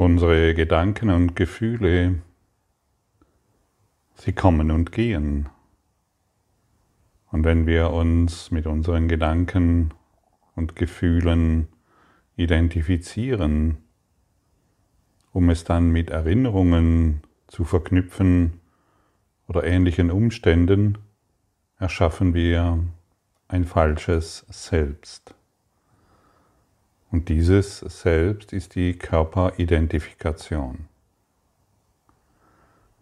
Unsere 0.00 0.54
Gedanken 0.54 1.10
und 1.10 1.36
Gefühle, 1.36 2.22
sie 4.14 4.32
kommen 4.32 4.70
und 4.70 4.92
gehen. 4.92 5.50
Und 7.30 7.44
wenn 7.44 7.66
wir 7.66 7.90
uns 7.90 8.50
mit 8.50 8.64
unseren 8.64 9.08
Gedanken 9.08 9.92
und 10.56 10.74
Gefühlen 10.74 11.68
identifizieren, 12.34 13.76
um 15.32 15.50
es 15.50 15.64
dann 15.64 15.90
mit 15.90 16.08
Erinnerungen 16.08 17.20
zu 17.46 17.64
verknüpfen 17.64 18.58
oder 19.48 19.64
ähnlichen 19.64 20.10
Umständen, 20.10 20.96
erschaffen 21.78 22.32
wir 22.32 22.82
ein 23.48 23.66
falsches 23.66 24.46
Selbst. 24.48 25.34
Und 27.10 27.28
dieses 27.28 27.78
Selbst 27.78 28.52
ist 28.52 28.74
die 28.74 28.96
Körperidentifikation. 28.96 30.86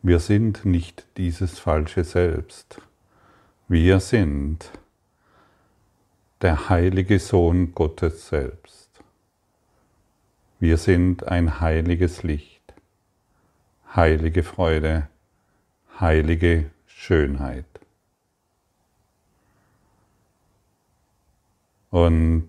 Wir 0.01 0.21
sind 0.21 0.65
nicht 0.65 1.07
dieses 1.16 1.59
falsche 1.59 2.05
Selbst. 2.05 2.80
Wir 3.66 4.01
sind 4.01 4.71
der 6.41 6.69
heilige 6.69 7.19
Sohn 7.19 7.75
Gottes 7.75 8.29
selbst. 8.29 8.89
Wir 10.61 10.77
sind 10.77 11.27
ein 11.29 11.61
heiliges 11.61 12.23
Licht, 12.23 12.63
heilige 13.95 14.43
Freude, 14.43 15.09
heilige 16.01 16.71
Schönheit. 16.87 17.66
Und 21.91 22.49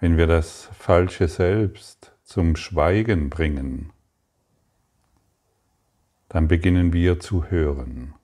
wenn 0.00 0.16
wir 0.16 0.26
das 0.26 0.70
falsche 0.72 1.28
Selbst 1.28 2.12
zum 2.24 2.56
Schweigen 2.56 3.28
bringen, 3.28 3.92
dann 6.30 6.48
beginnen 6.48 6.94
wir 6.94 7.20
zu 7.20 7.50
hören. 7.50 8.14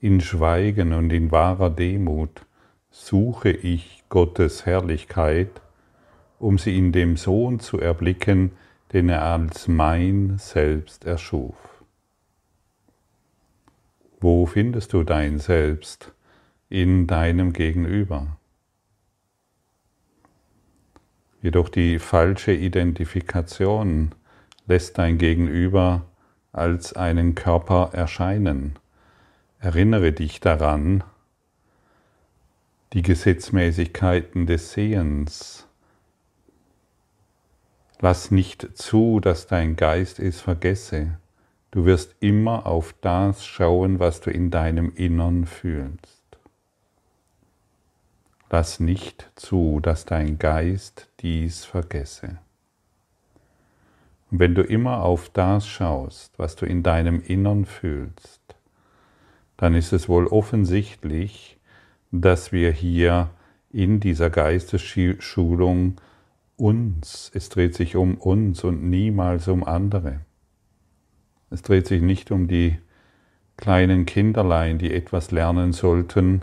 In 0.00 0.20
Schweigen 0.20 0.92
und 0.92 1.12
in 1.12 1.30
wahrer 1.30 1.70
Demut 1.70 2.44
suche 2.90 3.50
ich 3.50 4.02
Gottes 4.08 4.66
Herrlichkeit, 4.66 5.60
um 6.40 6.58
sie 6.58 6.76
in 6.76 6.90
dem 6.92 7.16
Sohn 7.16 7.60
zu 7.60 7.78
erblicken, 7.78 8.52
den 8.92 9.08
er 9.10 9.22
als 9.22 9.68
mein 9.68 10.38
Selbst 10.38 11.04
erschuf. 11.04 11.56
Wo 14.20 14.46
findest 14.46 14.92
du 14.92 15.04
dein 15.04 15.38
Selbst 15.38 16.12
in 16.68 17.06
deinem 17.06 17.52
Gegenüber? 17.52 18.37
Jedoch 21.40 21.68
die 21.68 21.98
falsche 21.98 22.52
Identifikation 22.52 24.12
lässt 24.66 24.98
dein 24.98 25.18
Gegenüber 25.18 26.06
als 26.52 26.94
einen 26.94 27.34
Körper 27.34 27.90
erscheinen. 27.92 28.76
Erinnere 29.60 30.12
dich 30.12 30.40
daran, 30.40 31.04
die 32.92 33.02
Gesetzmäßigkeiten 33.02 34.46
des 34.46 34.72
Sehens. 34.72 35.66
Lass 38.00 38.30
nicht 38.30 38.76
zu, 38.76 39.20
dass 39.20 39.46
dein 39.46 39.76
Geist 39.76 40.18
es 40.20 40.40
vergesse. 40.40 41.18
Du 41.70 41.84
wirst 41.84 42.16
immer 42.20 42.66
auf 42.66 42.94
das 43.00 43.44
schauen, 43.44 43.98
was 43.98 44.20
du 44.20 44.30
in 44.30 44.50
deinem 44.50 44.92
Innern 44.94 45.46
fühlst. 45.46 46.17
Lass 48.50 48.80
nicht 48.80 49.30
zu, 49.36 49.80
dass 49.80 50.04
dein 50.04 50.38
Geist 50.38 51.08
dies 51.20 51.64
vergesse. 51.64 52.38
Und 54.30 54.40
wenn 54.40 54.54
du 54.54 54.62
immer 54.62 55.02
auf 55.02 55.28
das 55.30 55.66
schaust, 55.66 56.38
was 56.38 56.56
du 56.56 56.66
in 56.66 56.82
deinem 56.82 57.22
Innern 57.22 57.64
fühlst, 57.64 58.40
dann 59.56 59.74
ist 59.74 59.92
es 59.92 60.08
wohl 60.08 60.26
offensichtlich, 60.26 61.58
dass 62.10 62.52
wir 62.52 62.70
hier 62.70 63.30
in 63.70 64.00
dieser 64.00 64.30
Geistesschulung 64.30 66.00
uns, 66.56 67.30
es 67.34 67.48
dreht 67.48 67.74
sich 67.74 67.96
um 67.96 68.16
uns 68.16 68.64
und 68.64 68.82
niemals 68.82 69.48
um 69.48 69.64
andere. 69.64 70.20
Es 71.50 71.62
dreht 71.62 71.86
sich 71.86 72.02
nicht 72.02 72.30
um 72.30 72.48
die 72.48 72.78
kleinen 73.56 74.06
Kinderlein, 74.06 74.78
die 74.78 74.92
etwas 74.92 75.30
lernen 75.30 75.72
sollten, 75.72 76.42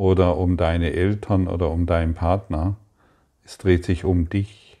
oder 0.00 0.38
um 0.38 0.56
deine 0.56 0.94
Eltern 0.94 1.46
oder 1.46 1.70
um 1.70 1.84
deinen 1.84 2.14
Partner. 2.14 2.76
Es 3.44 3.58
dreht 3.58 3.84
sich 3.84 4.06
um 4.06 4.30
dich. 4.30 4.80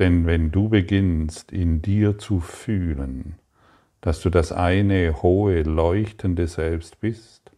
Denn 0.00 0.26
wenn 0.26 0.50
du 0.50 0.68
beginnst 0.68 1.52
in 1.52 1.82
dir 1.82 2.18
zu 2.18 2.40
fühlen, 2.40 3.36
dass 4.00 4.22
du 4.22 4.28
das 4.28 4.50
eine 4.50 5.22
hohe, 5.22 5.62
leuchtende 5.62 6.48
Selbst 6.48 6.98
bist, 6.98 7.52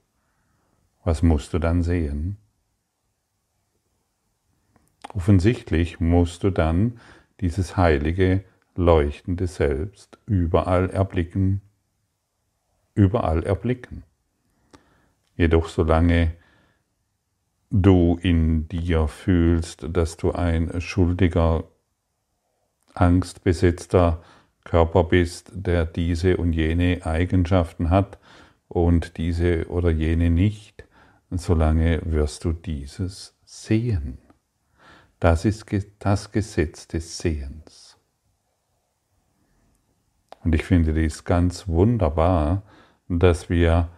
was 1.03 1.23
musst 1.23 1.55
du 1.55 1.59
dann 1.59 1.83
sehen? 1.83 2.37
Offensichtlich 5.15 5.99
musst 5.99 6.45
du 6.45 6.51
dann 6.51 7.01
dieses 7.41 7.79
heilige, 7.79 8.45
leuchtende 8.77 9.47
Selbst 9.47 10.19
überall 10.27 10.91
erblicken, 10.91 11.63
überall 12.95 13.45
erblicken. 13.45 14.03
Jedoch 15.37 15.69
solange 15.69 16.33
du 17.71 18.19
in 18.23 18.69
dir 18.69 19.09
fühlst, 19.09 19.87
dass 19.91 20.17
du 20.17 20.33
ein 20.33 20.81
schuldiger, 20.81 21.65
angstbesetzter 22.95 24.23
Körper 24.63 25.05
bist, 25.05 25.51
der 25.53 25.85
diese 25.85 26.37
und 26.37 26.53
jene 26.53 27.05
Eigenschaften 27.05 27.91
hat 27.91 28.19
und 28.69 29.17
diese 29.17 29.69
oder 29.69 29.91
jene 29.91 30.31
nicht, 30.31 30.85
solange 31.31 32.01
wirst 32.05 32.45
du 32.45 32.53
dieses 32.53 33.37
sehen. 33.45 34.19
Das 35.19 35.45
ist 35.45 35.67
das 35.99 36.33
Gesetz 36.33 36.87
des 36.87 37.19
Sehens. 37.19 37.99
Und 40.45 40.55
ich 40.55 40.65
finde 40.65 40.93
dies 40.93 41.25
ganz 41.25 41.67
wunderbar, 41.67 42.63
dass 43.09 43.49
wir 43.49 43.89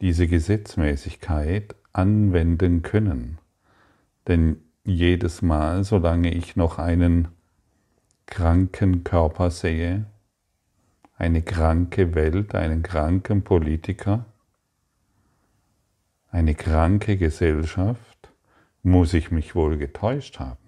diese 0.00 0.28
Gesetzmäßigkeit 0.28 1.74
anwenden 1.92 2.82
können. 2.82 3.38
Denn 4.28 4.60
jedes 4.84 5.42
Mal, 5.42 5.84
solange 5.84 6.32
ich 6.32 6.56
noch 6.56 6.78
einen 6.78 7.28
kranken 8.26 9.04
Körper 9.04 9.50
sehe, 9.50 10.06
eine 11.16 11.42
kranke 11.42 12.14
Welt, 12.14 12.54
einen 12.54 12.82
kranken 12.82 13.42
Politiker, 13.42 14.26
eine 16.30 16.54
kranke 16.54 17.16
Gesellschaft, 17.16 18.32
muss 18.82 19.14
ich 19.14 19.30
mich 19.30 19.54
wohl 19.54 19.78
getäuscht 19.78 20.38
haben. 20.38 20.58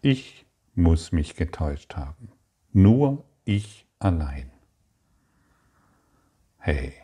Ich 0.00 0.46
muss 0.74 1.12
mich 1.12 1.34
getäuscht 1.34 1.96
haben. 1.96 2.32
Nur 2.80 3.24
ich 3.44 3.88
allein. 3.98 4.52
Hey, 6.58 6.94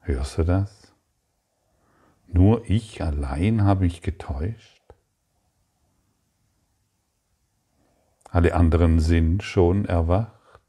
hörst 0.00 0.38
du 0.38 0.42
das? 0.42 0.92
Nur 2.26 2.68
ich 2.68 3.00
allein 3.00 3.62
habe 3.62 3.84
mich 3.84 4.02
getäuscht? 4.02 4.82
Alle 8.28 8.56
anderen 8.56 8.98
sind 8.98 9.44
schon 9.44 9.84
erwacht. 9.84 10.60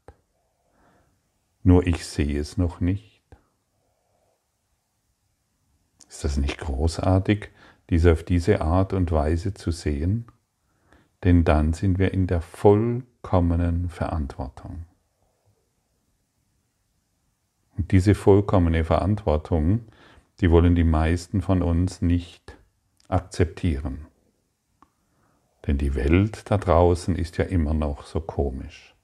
Nur 1.64 1.88
ich 1.88 2.06
sehe 2.06 2.38
es 2.38 2.56
noch 2.56 2.78
nicht. 2.78 3.24
Ist 6.08 6.22
das 6.22 6.36
nicht 6.36 6.58
großartig, 6.58 7.50
dies 7.90 8.06
auf 8.06 8.22
diese 8.22 8.60
Art 8.60 8.92
und 8.92 9.10
Weise 9.10 9.54
zu 9.54 9.72
sehen? 9.72 10.30
Denn 11.24 11.44
dann 11.44 11.72
sind 11.72 11.98
wir 11.98 12.12
in 12.12 12.26
der 12.26 12.42
vollkommenen 12.42 13.88
Verantwortung. 13.88 14.84
Und 17.76 17.90
diese 17.90 18.14
vollkommene 18.14 18.84
Verantwortung, 18.84 19.86
die 20.40 20.50
wollen 20.50 20.74
die 20.74 20.84
meisten 20.84 21.40
von 21.40 21.62
uns 21.62 22.02
nicht 22.02 22.56
akzeptieren. 23.08 24.06
Denn 25.66 25.78
die 25.78 25.94
Welt 25.94 26.50
da 26.50 26.58
draußen 26.58 27.16
ist 27.16 27.38
ja 27.38 27.44
immer 27.44 27.72
noch 27.72 28.04
so 28.04 28.20
komisch. 28.20 28.94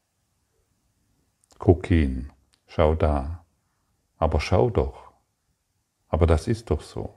Guck 1.58 1.86
hin, 1.86 2.30
schau 2.66 2.94
da, 2.94 3.44
aber 4.18 4.40
schau 4.40 4.68
doch. 4.70 5.12
Aber 6.08 6.26
das 6.26 6.48
ist 6.48 6.70
doch 6.70 6.82
so. 6.82 7.14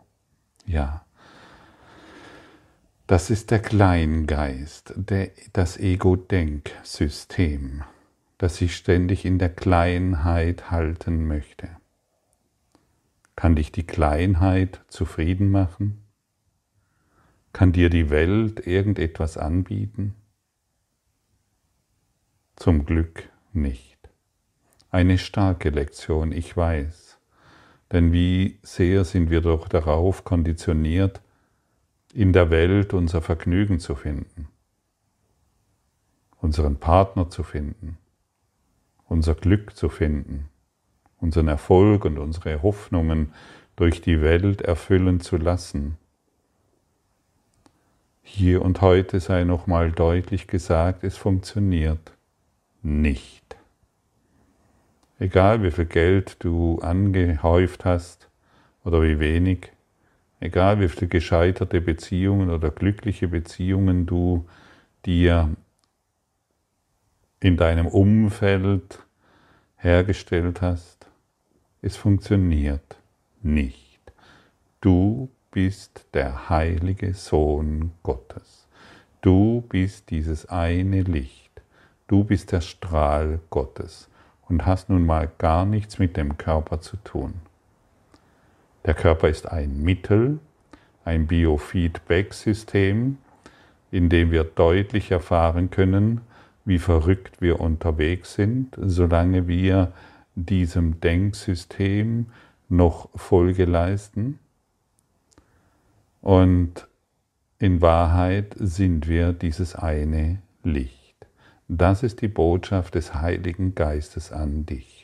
Ja, 0.65 1.05
das 3.07 3.29
ist 3.29 3.51
der 3.51 3.59
Kleingeist, 3.59 4.93
der, 4.95 5.31
das 5.51 5.77
Ego-Denksystem, 5.77 7.83
das 8.37 8.57
sich 8.57 8.75
ständig 8.75 9.25
in 9.25 9.39
der 9.39 9.49
Kleinheit 9.49 10.71
halten 10.71 11.27
möchte. 11.27 11.69
Kann 13.35 13.55
dich 13.55 13.71
die 13.71 13.85
Kleinheit 13.85 14.81
zufrieden 14.87 15.51
machen? 15.51 16.01
Kann 17.51 17.71
dir 17.71 17.89
die 17.89 18.09
Welt 18.09 18.65
irgendetwas 18.65 19.37
anbieten? 19.37 20.15
Zum 22.55 22.85
Glück 22.85 23.29
nicht. 23.51 23.97
Eine 24.91 25.17
starke 25.17 25.69
Lektion, 25.69 26.31
ich 26.31 26.55
weiß. 26.55 27.17
Denn 27.91 28.13
wie 28.13 28.59
sehr 28.63 29.03
sind 29.03 29.29
wir 29.29 29.41
doch 29.41 29.67
darauf 29.67 30.23
konditioniert, 30.23 31.21
in 32.13 32.31
der 32.31 32.51
Welt 32.51 32.93
unser 32.93 33.21
Vergnügen 33.21 33.79
zu 33.79 33.95
finden, 33.95 34.47
unseren 36.39 36.77
Partner 36.77 37.29
zu 37.29 37.43
finden, 37.43 37.97
unser 39.07 39.33
Glück 39.33 39.75
zu 39.75 39.89
finden, 39.89 40.49
unseren 41.19 41.47
Erfolg 41.47 42.05
und 42.05 42.19
unsere 42.19 42.61
Hoffnungen 42.61 43.33
durch 43.75 44.01
die 44.01 44.21
Welt 44.21 44.61
erfüllen 44.61 45.21
zu 45.21 45.37
lassen. 45.37 45.97
Hier 48.21 48.61
und 48.61 48.81
heute 48.81 49.19
sei 49.19 49.43
nochmal 49.43 49.91
deutlich 49.91 50.47
gesagt, 50.47 51.03
es 51.03 51.17
funktioniert 51.17 52.11
nicht. 52.83 53.55
Egal 55.17 55.63
wie 55.63 55.71
viel 55.71 55.85
Geld 55.85 56.37
du 56.39 56.79
angehäuft 56.79 57.85
hast 57.85 58.29
oder 58.83 59.01
wie 59.01 59.19
wenig, 59.19 59.71
egal 60.43 60.81
wie 60.81 60.89
viele 60.89 61.07
gescheiterte 61.07 61.79
Beziehungen 61.79 62.49
oder 62.49 62.69
glückliche 62.69 63.29
Beziehungen 63.29 64.05
du 64.05 64.45
dir 65.05 65.49
in 67.39 67.55
deinem 67.55 67.87
Umfeld 67.87 68.99
hergestellt 69.77 70.61
hast, 70.61 71.07
es 71.81 71.95
funktioniert 71.95 72.97
nicht. 73.41 74.01
Du 74.81 75.29
bist 75.51 76.05
der 76.13 76.49
heilige 76.49 77.13
Sohn 77.13 77.91
Gottes. 78.03 78.67
Du 79.21 79.61
bist 79.69 80.09
dieses 80.09 80.45
eine 80.47 81.03
Licht. 81.03 81.61
Du 82.07 82.25
bist 82.25 82.51
der 82.51 82.61
Strahl 82.61 83.39
Gottes 83.49 84.09
und 84.49 84.65
hast 84.65 84.89
nun 84.89 85.05
mal 85.05 85.31
gar 85.37 85.65
nichts 85.65 85.99
mit 85.99 86.17
dem 86.17 86.37
Körper 86.37 86.81
zu 86.81 86.97
tun. 86.97 87.33
Der 88.85 88.93
Körper 88.93 89.29
ist 89.29 89.49
ein 89.49 89.81
Mittel, 89.81 90.39
ein 91.05 91.27
Biofeedback-System, 91.27 93.17
in 93.91 94.09
dem 94.09 94.31
wir 94.31 94.43
deutlich 94.43 95.11
erfahren 95.11 95.69
können, 95.69 96.21
wie 96.65 96.79
verrückt 96.79 97.41
wir 97.41 97.59
unterwegs 97.59 98.33
sind, 98.33 98.75
solange 98.81 99.47
wir 99.47 99.93
diesem 100.35 100.99
Denksystem 100.99 102.27
noch 102.69 103.09
Folge 103.15 103.65
leisten. 103.65 104.39
Und 106.21 106.87
in 107.59 107.81
Wahrheit 107.81 108.55
sind 108.57 109.07
wir 109.07 109.33
dieses 109.33 109.75
eine 109.75 110.39
Licht. 110.63 111.15
Das 111.67 112.03
ist 112.03 112.21
die 112.21 112.27
Botschaft 112.27 112.95
des 112.95 113.13
Heiligen 113.13 113.75
Geistes 113.75 114.31
an 114.31 114.65
dich. 114.65 115.02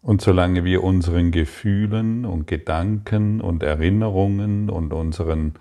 Und 0.00 0.22
solange 0.22 0.64
wir 0.64 0.84
unseren 0.84 1.30
Gefühlen 1.32 2.24
und 2.24 2.46
Gedanken 2.46 3.40
und 3.40 3.62
Erinnerungen 3.62 4.70
und 4.70 4.92
unseren 4.92 5.54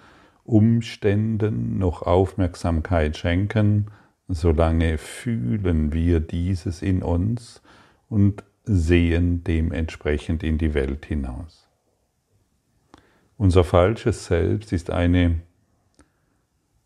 Umständen 0.44 1.78
noch 1.78 2.04
Aufmerksamkeit 2.04 3.18
schenken, 3.18 3.88
solange 4.28 4.98
fühlen 4.98 5.92
wir 5.92 6.20
dieses 6.20 6.82
in 6.82 7.02
uns 7.02 7.62
und 8.10 8.44
sehen 8.64 9.44
dementsprechend 9.44 10.44
in 10.44 10.58
die 10.58 10.74
Welt 10.74 11.06
hinaus. 11.06 11.68
Unser 13.38 13.64
falsches 13.64 14.26
Selbst 14.26 14.74
ist 14.74 14.90
eine, 14.90 15.42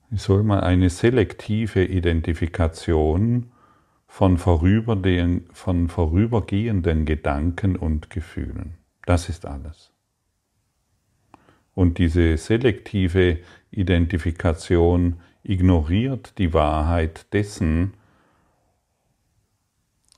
wie 0.09 0.18
soll 0.18 0.44
man, 0.44 0.59
eine 0.59 0.89
selektive 0.89 1.86
Identifikation 1.86 3.50
von, 4.12 4.38
von 4.38 5.88
vorübergehenden 5.88 7.06
Gedanken 7.06 7.78
und 7.78 8.10
Gefühlen. 8.10 8.74
Das 9.06 9.30
ist 9.30 9.46
alles. 9.46 9.94
Und 11.74 11.98
diese 11.98 12.36
selektive 12.36 13.40
Identifikation 13.72 15.22
ignoriert 15.44 16.38
die 16.40 16.54
Wahrheit 16.54 17.31
dessen, 17.31 17.94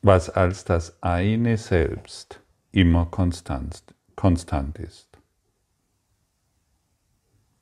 was 0.01 0.31
als 0.31 0.65
das 0.65 1.03
eine 1.03 1.57
Selbst 1.57 2.41
immer 2.71 3.05
konstant, 3.05 3.83
konstant 4.15 4.79
ist. 4.79 5.19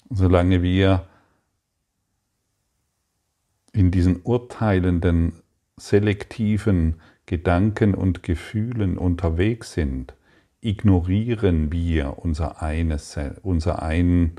Solange 0.10 0.64
wir 0.64 1.06
in 3.74 3.92
diesen 3.92 4.22
urteilenden, 4.24 5.41
selektiven 5.88 7.02
Gedanken 7.26 7.96
und 7.96 8.24
Gefühlen 8.24 8.98
unterwegs 8.98 9.74
sind, 9.74 10.14
ignorieren 10.62 11.72
wir 11.72 12.20
unser 12.20 12.62
eines, 12.62 13.18
unser 13.42 13.82
ein, 13.82 14.36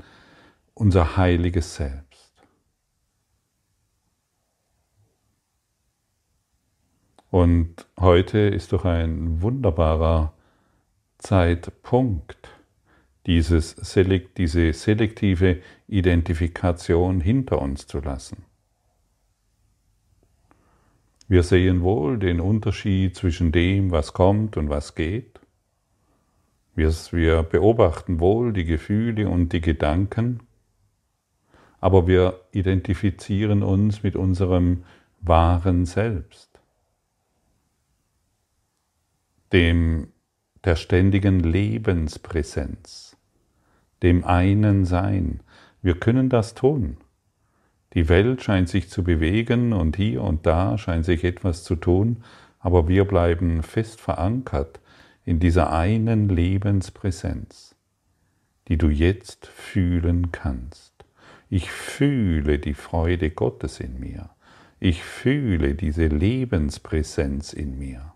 unser 0.73 1.17
heiliges 1.17 1.75
Selbst. 1.75 2.31
Und 7.29 7.87
heute 7.99 8.37
ist 8.37 8.71
doch 8.71 8.85
ein 8.85 9.41
wunderbarer 9.41 10.33
Zeitpunkt, 11.17 12.49
dieses 13.25 13.75
diese 14.37 14.71
selektive 14.71 15.61
Identifikation 15.87 17.21
hinter 17.21 17.61
uns 17.61 17.87
zu 17.87 17.99
lassen. 17.99 18.45
Wir 21.33 21.41
sehen 21.41 21.81
wohl 21.81 22.19
den 22.19 22.39
Unterschied 22.39 23.15
zwischen 23.15 23.51
dem, 23.51 23.89
was 23.89 24.13
kommt 24.13 24.55
und 24.55 24.69
was 24.69 24.93
geht. 24.93 25.39
Wir, 26.75 27.41
beobachten 27.41 28.19
wohl 28.19 28.53
die 28.53 28.65
Gefühle 28.65 29.27
und 29.27 29.51
die 29.51 29.59
Gedanken, 29.59 30.41
aber 31.79 32.05
wir 32.05 32.41
identifizieren 32.51 33.63
uns 33.63 34.03
mit 34.03 34.15
unserem 34.15 34.83
wahren 35.21 35.87
Selbst, 35.87 36.51
dem 39.51 40.09
der 40.63 40.75
ständigen 40.75 41.39
Lebenspräsenz, 41.39 43.17
dem 44.03 44.23
einen 44.23 44.85
Sein. 44.85 45.39
Wir 45.81 45.99
können 45.99 46.29
das 46.29 46.53
tun. 46.53 46.97
Die 47.93 48.09
Welt 48.09 48.41
scheint 48.41 48.69
sich 48.69 48.89
zu 48.89 49.03
bewegen 49.03 49.71
und 49.73 49.95
hier 49.95 50.23
und 50.23 50.45
da 50.45 50.77
scheint 50.77 51.05
sich 51.05 51.23
etwas 51.23 51.63
zu 51.63 51.75
tun, 51.75 52.23
aber 52.59 52.87
wir 52.87 53.05
bleiben 53.05 53.61
fest 53.61 54.01
verankert 54.01 54.79
in 55.25 55.39
dieser 55.39 55.71
einen 55.71 56.29
Lebenspräsenz, 56.29 57.75
die 58.67 58.77
du 58.77 58.89
jetzt 58.89 59.45
fühlen 59.47 60.31
kannst. 60.31 60.93
Ich 61.49 61.69
fühle 61.69 62.57
die 62.57 62.73
Freude 62.73 63.29
Gottes 63.29 63.79
in 63.79 63.99
mir. 63.99 64.31
Ich 64.79 65.03
fühle 65.03 65.75
diese 65.75 66.07
Lebenspräsenz 66.07 67.53
in 67.53 67.77
mir. 67.77 68.13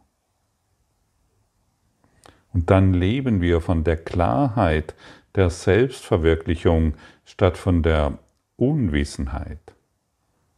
Und 2.52 2.72
dann 2.72 2.94
leben 2.94 3.42
wir 3.42 3.62
von 3.62 3.84
der 3.84 3.98
Klarheit 3.98 4.96
der 5.36 5.52
Selbstverwirklichung 5.52 6.96
statt 7.26 7.58
von 7.58 7.84
der 7.84 8.18
Unwissenheit 8.58 9.76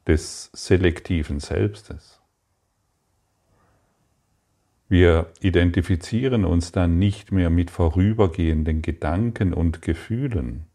des 0.07 0.49
selektiven 0.53 1.39
Selbstes. 1.39 2.19
Wir 4.87 5.31
identifizieren 5.39 6.45
uns 6.45 6.71
dann 6.71 6.97
nicht 6.97 7.31
mehr 7.31 7.51
mit 7.51 7.69
vorübergehenden 7.69 8.81
Gedanken 8.81 9.53
und 9.53 9.83
Gefühlen 9.83 10.65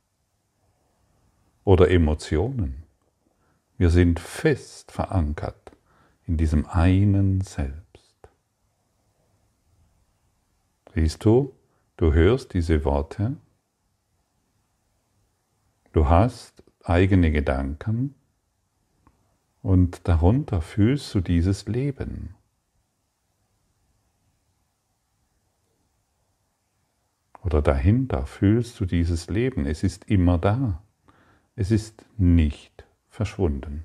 oder 1.64 1.90
Emotionen. 1.90 2.84
Wir 3.76 3.90
sind 3.90 4.20
fest 4.20 4.92
verankert 4.92 5.72
in 6.26 6.36
diesem 6.36 6.66
einen 6.66 7.40
Selbst. 7.40 8.28
Siehst 10.94 11.24
du, 11.24 11.56
du 11.96 12.12
hörst 12.12 12.54
diese 12.54 12.84
Worte, 12.84 13.36
du 15.92 16.08
hast 16.08 16.63
eigene 16.84 17.32
Gedanken 17.32 18.14
und 19.62 20.06
darunter 20.06 20.60
fühlst 20.60 21.12
du 21.14 21.20
dieses 21.20 21.66
Leben. 21.66 22.36
oder 27.44 27.60
dahinter 27.60 28.26
fühlst 28.26 28.80
du 28.80 28.86
dieses 28.86 29.28
Leben. 29.28 29.66
Es 29.66 29.84
ist 29.84 30.10
immer 30.10 30.38
da. 30.38 30.82
Es 31.56 31.70
ist 31.70 32.04
nicht 32.16 32.84
verschwunden. 33.08 33.84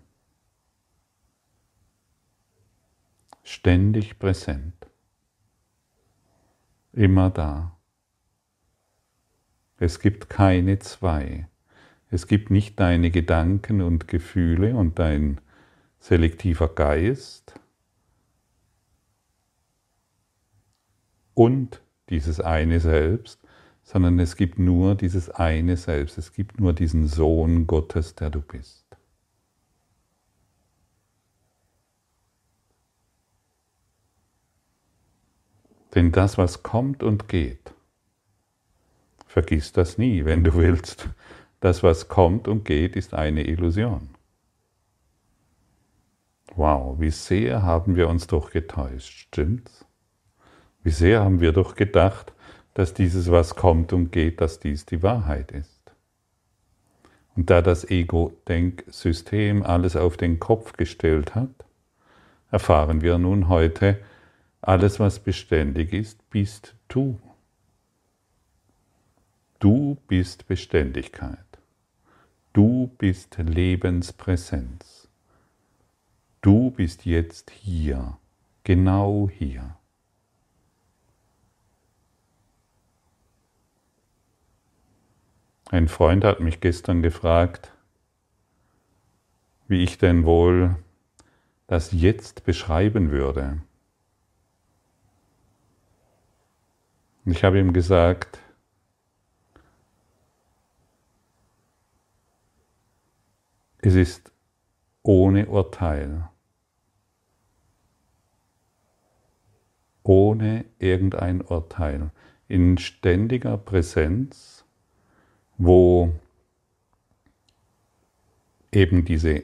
Ständig 3.43 4.17
präsent. 4.17 4.73
immer 6.91 7.29
da. 7.29 7.77
Es 9.77 9.99
gibt 9.99 10.29
keine 10.29 10.79
zwei. 10.79 11.47
Es 12.09 12.27
gibt 12.27 12.49
nicht 12.49 12.79
deine 12.79 13.11
Gedanken 13.11 13.81
und 13.81 14.07
Gefühle 14.07 14.75
und 14.75 14.97
dein 14.97 15.39
selektiver 15.99 16.67
Geist 16.67 17.59
und 21.35 21.81
dieses 22.09 22.39
eine 22.39 22.79
Selbst, 22.79 23.39
sondern 23.83 24.19
es 24.19 24.35
gibt 24.35 24.59
nur 24.59 24.95
dieses 24.95 25.29
eine 25.29 25.77
Selbst. 25.77 26.17
Es 26.17 26.33
gibt 26.33 26.59
nur 26.59 26.73
diesen 26.73 27.07
Sohn 27.07 27.67
Gottes, 27.67 28.15
der 28.15 28.29
du 28.29 28.41
bist. 28.41 28.85
Denn 35.95 36.11
das, 36.11 36.37
was 36.37 36.61
kommt 36.61 37.03
und 37.03 37.27
geht, 37.27 37.73
vergiss 39.25 39.71
das 39.71 39.97
nie, 39.97 40.25
wenn 40.25 40.43
du 40.43 40.53
willst. 40.55 41.09
Das, 41.59 41.83
was 41.83 42.07
kommt 42.07 42.47
und 42.47 42.63
geht, 42.63 42.95
ist 42.95 43.13
eine 43.13 43.45
Illusion. 43.45 44.09
Wow, 46.55 46.99
wie 46.99 47.11
sehr 47.11 47.63
haben 47.63 47.95
wir 47.95 48.07
uns 48.07 48.27
doch 48.27 48.51
getäuscht, 48.51 49.27
stimmt's? 49.27 49.85
Wie 50.83 50.89
sehr 50.89 51.21
haben 51.21 51.41
wir 51.41 51.51
doch 51.51 51.75
gedacht, 51.75 52.33
dass 52.73 52.93
dieses, 52.93 53.29
was 53.29 53.55
kommt 53.55 53.91
und 53.93 54.11
geht, 54.11 54.41
dass 54.41 54.59
dies 54.59 54.85
die 54.85 55.03
Wahrheit 55.03 55.51
ist. 55.51 55.79
Und 57.35 57.49
da 57.49 57.61
das 57.61 57.89
Ego-Denksystem 57.89 59.63
alles 59.63 59.95
auf 59.95 60.17
den 60.17 60.39
Kopf 60.39 60.73
gestellt 60.73 61.35
hat, 61.35 61.65
erfahren 62.51 63.01
wir 63.01 63.17
nun 63.17 63.49
heute, 63.49 63.99
alles, 64.61 64.99
was 64.99 65.19
beständig 65.19 65.93
ist, 65.93 66.29
bist 66.29 66.75
du. 66.87 67.19
Du 69.59 69.97
bist 70.07 70.47
Beständigkeit. 70.47 71.48
Du 72.53 72.87
bist 72.97 73.37
Lebenspräsenz. 73.37 75.07
Du 76.41 76.71
bist 76.71 77.05
jetzt 77.05 77.51
hier, 77.51 78.17
genau 78.63 79.29
hier. 79.31 79.75
Ein 85.69 85.87
Freund 85.87 86.23
hat 86.23 86.39
mich 86.39 86.61
gestern 86.61 87.03
gefragt, 87.03 87.71
wie 89.67 89.83
ich 89.83 89.99
denn 89.99 90.25
wohl 90.25 90.75
das 91.67 91.91
Jetzt 91.91 92.43
beschreiben 92.43 93.11
würde. 93.11 93.61
Und 97.25 97.33
ich 97.33 97.43
habe 97.43 97.59
ihm 97.59 97.73
gesagt, 97.73 98.39
es 103.81 103.95
ist 103.95 104.31
ohne 105.03 105.47
Urteil, 105.47 106.27
ohne 110.03 110.65
irgendein 110.79 111.41
Urteil, 111.41 112.11
in 112.47 112.77
ständiger 112.77 113.57
Präsenz, 113.57 114.65
wo 115.57 116.13
eben 118.71 119.05
diese 119.05 119.43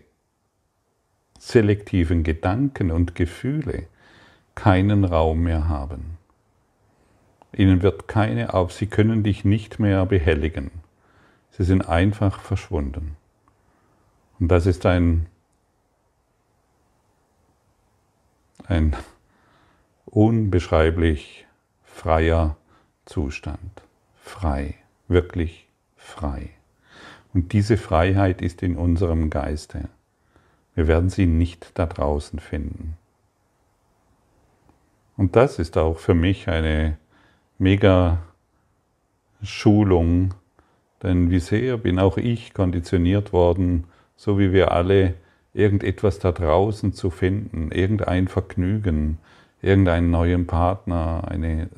selektiven 1.39 2.23
Gedanken 2.23 2.91
und 2.91 3.15
Gefühle 3.15 3.87
keinen 4.55 5.05
Raum 5.05 5.43
mehr 5.43 5.67
haben. 5.67 6.17
Ihnen 7.53 7.81
wird 7.81 8.07
keine 8.07 8.53
auf, 8.53 8.73
sie 8.73 8.87
können 8.87 9.23
dich 9.23 9.45
nicht 9.45 9.79
mehr 9.79 10.05
behelligen. 10.05 10.71
Sie 11.51 11.63
sind 11.63 11.87
einfach 11.87 12.41
verschwunden. 12.41 13.15
Und 14.39 14.49
das 14.49 14.65
ist 14.65 14.85
ein, 14.85 15.27
ein 18.67 18.95
unbeschreiblich 20.05 21.45
freier 21.83 22.57
Zustand. 23.05 23.83
Frei, 24.21 24.75
wirklich 25.07 25.67
frei. 25.95 26.49
Und 27.33 27.53
diese 27.53 27.77
Freiheit 27.77 28.41
ist 28.41 28.63
in 28.63 28.75
unserem 28.75 29.29
Geiste. 29.29 29.89
Wir 30.73 30.87
werden 30.87 31.09
sie 31.09 31.25
nicht 31.25 31.71
da 31.75 31.85
draußen 31.85 32.39
finden. 32.39 32.97
Und 35.17 35.35
das 35.35 35.59
ist 35.59 35.77
auch 35.77 35.97
für 35.97 36.13
mich 36.13 36.49
eine 36.49 36.97
mega 37.57 38.19
Schulung, 39.41 40.33
denn 41.03 41.29
wie 41.29 41.39
sehr 41.39 41.77
bin 41.77 41.99
auch 41.99 42.17
ich 42.17 42.53
konditioniert 42.53 43.31
worden, 43.31 43.85
so 44.15 44.39
wie 44.39 44.51
wir 44.51 44.71
alle, 44.71 45.15
irgendetwas 45.53 46.19
da 46.19 46.31
draußen 46.31 46.93
zu 46.93 47.09
finden, 47.09 47.71
irgendein 47.71 48.27
Vergnügen, 48.27 49.19
irgendeinen 49.61 50.11
neuen 50.11 50.47
Partner, 50.47 51.23
eine, 51.27 51.69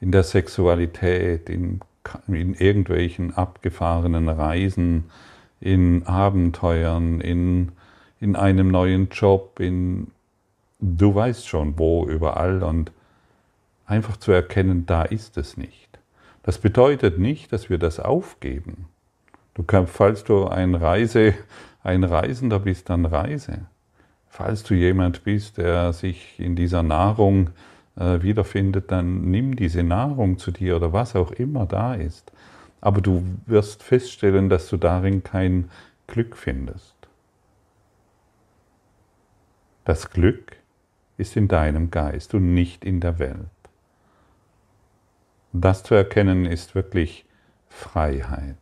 in 0.00 0.10
der 0.10 0.24
Sexualität, 0.24 1.48
in, 1.48 1.80
in 2.26 2.54
irgendwelchen 2.54 3.34
abgefahrenen 3.34 4.28
Reisen, 4.28 5.04
in 5.60 6.04
Abenteuern, 6.06 7.20
in, 7.20 7.72
in 8.20 8.36
einem 8.36 8.68
neuen 8.68 9.08
Job, 9.10 9.60
in 9.60 10.08
du 10.80 11.14
weißt 11.14 11.48
schon 11.48 11.78
wo, 11.78 12.06
überall 12.06 12.62
und 12.62 12.92
einfach 13.86 14.16
zu 14.16 14.32
erkennen, 14.32 14.86
da 14.86 15.02
ist 15.02 15.36
es 15.38 15.56
nicht. 15.56 15.98
Das 16.42 16.58
bedeutet 16.58 17.18
nicht, 17.18 17.52
dass 17.52 17.70
wir 17.70 17.78
das 17.78 18.00
aufgeben. 18.00 18.86
Du 19.54 19.62
kannst, 19.62 19.92
falls 19.92 20.24
du 20.24 20.46
ein, 20.46 20.74
Reise, 20.74 21.34
ein 21.82 22.02
Reisender 22.04 22.58
bist, 22.58 22.90
dann 22.90 23.06
reise. 23.06 23.66
Falls 24.28 24.64
du 24.64 24.74
jemand 24.74 25.22
bist, 25.22 25.58
der 25.58 25.92
sich 25.92 26.40
in 26.40 26.56
dieser 26.56 26.82
Nahrung 26.82 27.50
äh, 27.96 28.20
wiederfindet, 28.20 28.90
dann 28.90 29.30
nimm 29.30 29.54
diese 29.54 29.84
Nahrung 29.84 30.38
zu 30.38 30.50
dir 30.50 30.74
oder 30.74 30.92
was 30.92 31.14
auch 31.14 31.30
immer 31.30 31.66
da 31.66 31.94
ist. 31.94 32.32
Aber 32.80 33.00
du 33.00 33.24
wirst 33.46 33.84
feststellen, 33.84 34.48
dass 34.48 34.68
du 34.68 34.76
darin 34.76 35.22
kein 35.22 35.70
Glück 36.08 36.36
findest. 36.36 36.96
Das 39.84 40.10
Glück 40.10 40.56
ist 41.16 41.36
in 41.36 41.46
deinem 41.46 41.92
Geist 41.92 42.34
und 42.34 42.54
nicht 42.54 42.84
in 42.84 43.00
der 43.00 43.18
Welt. 43.20 43.38
Das 45.52 45.84
zu 45.84 45.94
erkennen 45.94 46.44
ist 46.44 46.74
wirklich 46.74 47.24
Freiheit. 47.68 48.56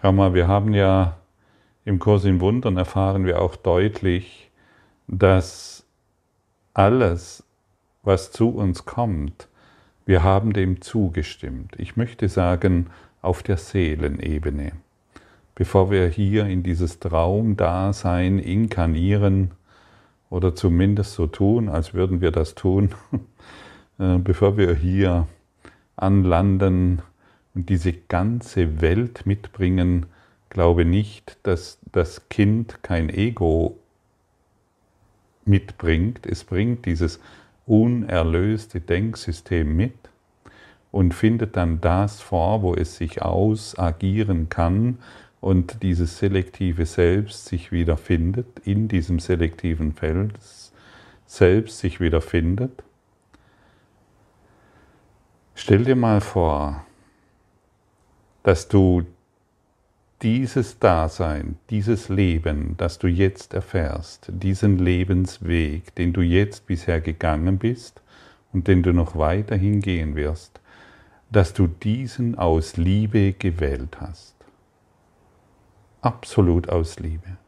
Schau 0.00 0.12
mal, 0.12 0.34
wir 0.34 0.46
haben 0.46 0.74
ja 0.74 1.16
im 1.84 1.98
Kurs 1.98 2.24
in 2.24 2.40
Wundern 2.40 2.76
erfahren 2.76 3.24
wir 3.24 3.40
auch 3.40 3.56
deutlich, 3.56 4.50
dass 5.08 5.84
alles, 6.74 7.44
was 8.02 8.30
zu 8.30 8.50
uns 8.50 8.84
kommt, 8.84 9.48
wir 10.04 10.22
haben 10.22 10.52
dem 10.52 10.80
zugestimmt. 10.80 11.74
Ich 11.78 11.96
möchte 11.96 12.28
sagen, 12.28 12.88
auf 13.22 13.42
der 13.42 13.56
Seelenebene. 13.56 14.72
Bevor 15.54 15.90
wir 15.90 16.08
hier 16.08 16.46
in 16.46 16.62
dieses 16.62 17.00
Traumdasein 17.00 18.38
inkarnieren 18.38 19.52
oder 20.28 20.54
zumindest 20.54 21.14
so 21.14 21.26
tun, 21.26 21.68
als 21.68 21.94
würden 21.94 22.20
wir 22.20 22.30
das 22.30 22.54
tun, 22.54 22.90
Äh, 23.98 24.18
bevor 24.18 24.56
wir 24.58 24.74
hier 24.74 25.26
anlanden 25.96 27.00
und 27.56 27.70
diese 27.70 27.92
ganze 27.92 28.80
Welt 28.82 29.24
mitbringen, 29.24 30.06
glaube 30.50 30.84
nicht, 30.84 31.38
dass 31.42 31.78
das 31.90 32.28
Kind 32.28 32.82
kein 32.82 33.08
Ego 33.08 33.78
mitbringt. 35.44 36.26
Es 36.26 36.44
bringt 36.44 36.84
dieses 36.84 37.18
unerlöste 37.66 38.80
Denksystem 38.80 39.74
mit 39.74 39.94
und 40.92 41.14
findet 41.14 41.56
dann 41.56 41.80
das 41.80 42.20
vor, 42.20 42.62
wo 42.62 42.74
es 42.74 42.96
sich 42.96 43.22
ausagieren 43.22 44.48
kann 44.50 44.98
und 45.40 45.82
dieses 45.82 46.18
selektive 46.18 46.86
Selbst 46.86 47.46
sich 47.46 47.72
wiederfindet, 47.72 48.46
in 48.64 48.86
diesem 48.86 49.18
selektiven 49.18 49.94
Feld 49.94 50.34
selbst 51.26 51.78
sich 51.78 52.00
wiederfindet 52.00 52.84
Stell 55.58 55.84
dir 55.84 55.96
mal 55.96 56.20
vor, 56.20 56.85
dass 58.46 58.68
du 58.68 59.02
dieses 60.22 60.78
Dasein, 60.78 61.58
dieses 61.68 62.08
Leben, 62.08 62.76
das 62.76 63.00
du 63.00 63.08
jetzt 63.08 63.54
erfährst, 63.54 64.28
diesen 64.28 64.78
Lebensweg, 64.78 65.92
den 65.96 66.12
du 66.12 66.20
jetzt 66.20 66.64
bisher 66.68 67.00
gegangen 67.00 67.58
bist 67.58 68.02
und 68.52 68.68
den 68.68 68.84
du 68.84 68.92
noch 68.92 69.16
weiterhin 69.16 69.80
gehen 69.80 70.14
wirst, 70.14 70.60
dass 71.28 71.54
du 71.54 71.66
diesen 71.66 72.38
aus 72.38 72.76
Liebe 72.76 73.32
gewählt 73.32 74.00
hast. 74.00 74.36
Absolut 76.00 76.68
aus 76.68 77.00
Liebe. 77.00 77.38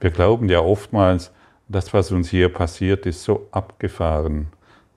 Wir 0.00 0.10
glauben 0.12 0.48
ja 0.48 0.60
oftmals, 0.60 1.30
das, 1.68 1.92
was 1.92 2.10
uns 2.10 2.30
hier 2.30 2.48
passiert, 2.48 3.04
ist 3.04 3.22
so 3.22 3.48
abgefahren, 3.50 4.46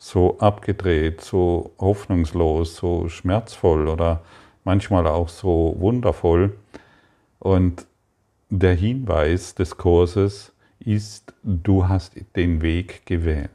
so 0.04 0.38
abgedreht, 0.40 1.22
so 1.22 1.72
hoffnungslos, 1.80 2.76
so 2.76 3.08
schmerzvoll 3.08 3.88
oder 3.88 4.22
manchmal 4.66 5.08
auch 5.08 5.30
so 5.30 5.78
wundervoll. 5.80 6.58
Und 7.40 7.88
der 8.50 8.74
Hinweis 8.76 9.56
des 9.56 9.78
Kurses 9.78 10.52
ist, 10.80 11.34
du 11.42 11.88
hast 11.88 12.18
den 12.36 12.62
Weg 12.62 13.06
gewählt. 13.06 13.50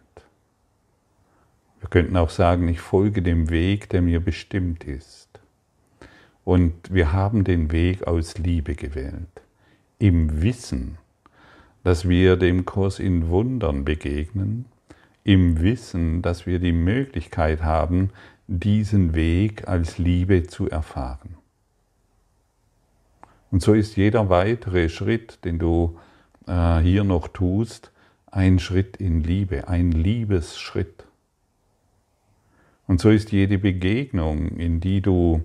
Wir 1.81 1.91
könnten 1.91 2.17
auch 2.17 2.31
sagen, 2.31 2.67
ich 2.69 2.81
folge 2.81 3.21
dem 3.21 3.51
Weg, 3.51 3.91
der 3.91 4.01
mir 4.01 4.21
bestimmt 4.21 4.85
ist. 4.85 5.29
Und 6.45 6.73
wir 6.91 7.13
haben 7.13 7.45
den 7.45 7.73
Weg 7.73 8.07
aus 8.07 8.39
Liebe 8.39 8.75
gewählt, 8.75 9.43
im 9.99 10.41
Wissen, 10.41 10.97
dass 11.85 12.09
wir 12.09 12.37
dem 12.37 12.65
Kurs 12.65 13.01
in 13.01 13.29
Wundern 13.29 13.85
begegnen, 13.85 14.65
im 15.29 15.61
Wissen, 15.61 16.23
dass 16.23 16.47
wir 16.47 16.59
die 16.59 16.73
Möglichkeit 16.73 17.63
haben, 17.63 18.09
diesen 18.47 19.15
Weg 19.15 19.69
als 19.69 19.99
Liebe 19.99 20.45
zu 20.45 20.71
erfahren. 20.71 21.37
Und 23.51 23.61
so 23.61 23.75
ist 23.75 23.97
jeder 23.97 24.31
weitere 24.31 24.89
Schritt, 24.89 25.45
den 25.45 25.59
du 25.59 25.99
äh, 26.47 26.79
hier 26.79 27.05
noch 27.05 27.29
tust, 27.29 27.93
ein 28.31 28.59
Schritt 28.59 28.97
in 28.97 29.23
Liebe, 29.23 29.69
ein 29.69 29.93
Liebesschritt. 29.93 31.05
Und 32.87 32.99
so 32.99 33.11
ist 33.11 33.31
jede 33.31 33.59
Begegnung, 33.59 34.57
in 34.57 34.81
die 34.81 35.03
du, 35.03 35.43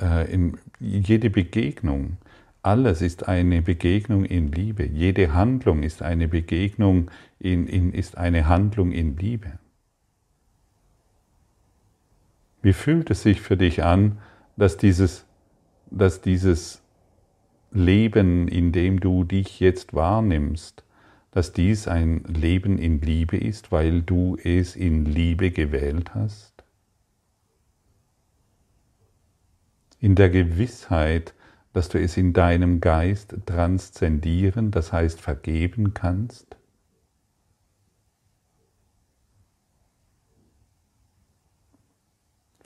äh, 0.00 0.32
in, 0.32 0.56
jede 0.78 1.28
Begegnung, 1.28 2.16
alles 2.62 3.02
ist 3.02 3.28
eine 3.28 3.60
Begegnung 3.60 4.24
in 4.24 4.50
Liebe. 4.50 4.86
Jede 4.86 5.34
Handlung 5.34 5.82
ist 5.82 6.00
eine 6.00 6.26
Begegnung 6.26 7.10
in, 7.40 7.66
in, 7.66 7.92
ist 7.92 8.18
eine 8.18 8.46
Handlung 8.46 8.92
in 8.92 9.16
Liebe. 9.16 9.58
Wie 12.62 12.74
fühlt 12.74 13.10
es 13.10 13.22
sich 13.22 13.40
für 13.40 13.56
dich 13.56 13.82
an, 13.82 14.18
dass 14.56 14.76
dieses, 14.76 15.24
dass 15.90 16.20
dieses 16.20 16.82
Leben, 17.72 18.46
in 18.46 18.72
dem 18.72 19.00
du 19.00 19.24
dich 19.24 19.58
jetzt 19.58 19.94
wahrnimmst, 19.94 20.84
dass 21.30 21.52
dies 21.52 21.88
ein 21.88 22.24
Leben 22.24 22.76
in 22.78 23.00
Liebe 23.00 23.38
ist, 23.38 23.72
weil 23.72 24.02
du 24.02 24.36
es 24.36 24.76
in 24.76 25.06
Liebe 25.06 25.50
gewählt 25.50 26.14
hast? 26.14 26.52
In 29.98 30.14
der 30.14 30.28
Gewissheit, 30.28 31.34
dass 31.72 31.88
du 31.88 31.98
es 31.98 32.18
in 32.18 32.34
deinem 32.34 32.80
Geist 32.80 33.34
transzendieren, 33.46 34.70
das 34.70 34.92
heißt 34.92 35.20
vergeben 35.20 35.94
kannst? 35.94 36.59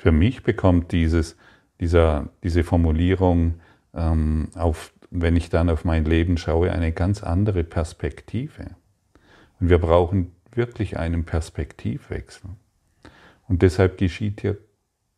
Für 0.05 0.13
mich 0.13 0.43
bekommt 0.43 0.93
dieses, 0.93 1.35
dieser, 1.81 2.29
diese 2.43 2.63
Formulierung, 2.63 3.63
ähm, 3.95 4.51
auf, 4.55 4.93
wenn 5.11 5.35
ich 5.35 5.49
dann 5.49 5.71
auf 5.71 5.87
mein 5.87 6.05
Leben 6.05 6.37
schaue, 6.37 6.71
eine 6.73 6.93
ganz 6.93 7.23
andere 7.23 7.65
Perspektive. 7.65 8.77
Und 9.59 9.71
wir 9.71 9.79
brauchen 9.79 10.33
wirklich 10.53 10.99
einen 10.99 11.25
Perspektivwechsel. 11.25 12.51
Und 13.49 13.63
deshalb 13.63 13.97
geschieht 13.97 14.43
hier 14.43 14.59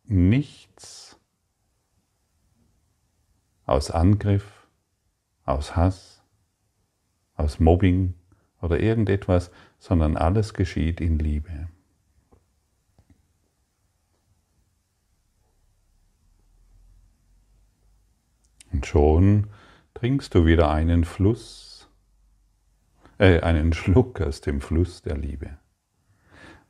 nichts 0.05 1.19
aus 3.65 3.91
Angriff, 3.91 4.69
aus 5.43 5.75
Hass, 5.75 6.23
aus 7.35 7.59
Mobbing 7.59 8.13
oder 8.61 8.79
irgendetwas, 8.79 9.51
sondern 9.79 10.15
alles 10.15 10.53
geschieht 10.53 11.01
in 11.01 11.19
Liebe. 11.19 11.66
Und 18.71 18.85
schon 18.85 19.47
trinkst 19.93 20.35
du 20.35 20.45
wieder 20.45 20.69
einen 20.69 21.05
Fluss, 21.05 21.89
äh, 23.17 23.39
einen 23.41 23.73
Schluck 23.73 24.21
aus 24.21 24.41
dem 24.41 24.61
Fluss 24.61 25.01
der 25.01 25.17
Liebe, 25.17 25.57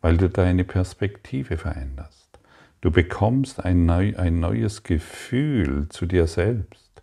weil 0.01 0.17
du 0.17 0.29
deine 0.29 0.63
Perspektive 0.63 1.57
veränderst. 1.57 2.39
Du 2.81 2.91
bekommst 2.91 3.63
ein, 3.63 3.85
neu, 3.85 4.13
ein 4.17 4.39
neues 4.39 4.83
Gefühl 4.83 5.89
zu 5.89 6.05
dir 6.05 6.27
selbst. 6.27 7.01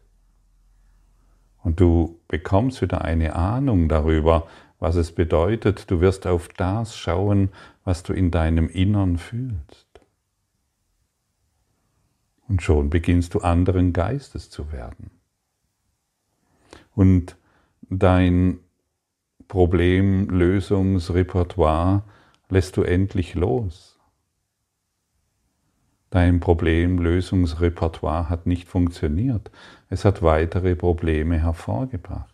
Und 1.62 1.80
du 1.80 2.20
bekommst 2.28 2.80
wieder 2.82 3.02
eine 3.02 3.34
Ahnung 3.34 3.88
darüber, 3.88 4.46
was 4.78 4.96
es 4.96 5.12
bedeutet. 5.12 5.90
Du 5.90 6.00
wirst 6.00 6.26
auf 6.26 6.48
das 6.48 6.96
schauen, 6.96 7.50
was 7.84 8.02
du 8.02 8.12
in 8.12 8.30
deinem 8.30 8.68
Innern 8.68 9.18
fühlst. 9.18 9.83
Und 12.48 12.62
schon 12.62 12.90
beginnst 12.90 13.34
du 13.34 13.40
anderen 13.40 13.92
Geistes 13.92 14.50
zu 14.50 14.72
werden. 14.72 15.10
Und 16.94 17.36
dein 17.82 18.60
Problemlösungsrepertoire 19.48 22.04
lässt 22.48 22.76
du 22.76 22.82
endlich 22.82 23.34
los. 23.34 23.98
Dein 26.10 26.40
Problemlösungsrepertoire 26.40 28.28
hat 28.28 28.46
nicht 28.46 28.68
funktioniert. 28.68 29.50
Es 29.88 30.04
hat 30.04 30.22
weitere 30.22 30.76
Probleme 30.76 31.40
hervorgebracht. 31.40 32.33